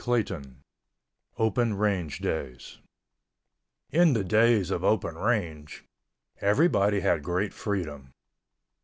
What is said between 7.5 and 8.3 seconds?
freedom.